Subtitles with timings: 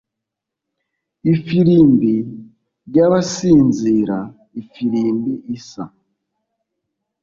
[1.33, 2.13] Ifirimbi
[2.95, 4.17] y'abasinzira
[4.61, 5.83] ifirimbi isa